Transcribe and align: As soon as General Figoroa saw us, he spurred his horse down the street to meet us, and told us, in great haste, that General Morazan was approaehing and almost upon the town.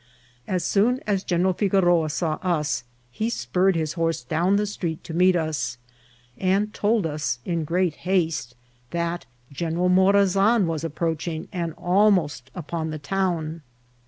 As 0.47 0.63
soon 0.65 0.99
as 1.05 1.23
General 1.23 1.53
Figoroa 1.53 2.09
saw 2.09 2.39
us, 2.41 2.85
he 3.11 3.29
spurred 3.29 3.75
his 3.75 3.93
horse 3.93 4.23
down 4.23 4.55
the 4.55 4.65
street 4.65 5.03
to 5.03 5.13
meet 5.13 5.35
us, 5.35 5.77
and 6.39 6.73
told 6.73 7.05
us, 7.05 7.37
in 7.45 7.65
great 7.65 7.97
haste, 7.97 8.55
that 8.89 9.27
General 9.53 9.89
Morazan 9.89 10.65
was 10.65 10.83
approaehing 10.83 11.49
and 11.53 11.75
almost 11.77 12.49
upon 12.55 12.89
the 12.89 12.97
town. 12.97 13.61